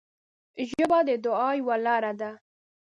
[0.69, 2.31] ژبه د دعا یوه لاره ده